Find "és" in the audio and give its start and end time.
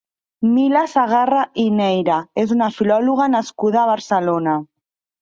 2.47-2.57